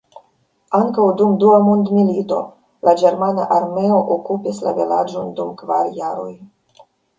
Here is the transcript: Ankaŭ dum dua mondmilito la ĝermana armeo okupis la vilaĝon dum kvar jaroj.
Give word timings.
Ankaŭ 0.77 1.03
dum 1.19 1.35
dua 1.43 1.59
mondmilito 1.65 2.39
la 2.89 2.95
ĝermana 3.03 3.47
armeo 3.59 4.01
okupis 4.17 4.65
la 4.67 4.75
vilaĝon 4.81 5.33
dum 5.39 5.55
kvar 5.63 5.95
jaroj. 6.03 6.31